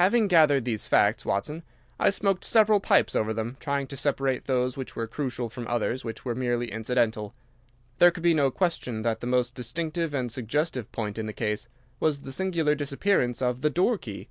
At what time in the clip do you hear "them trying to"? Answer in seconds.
3.34-3.98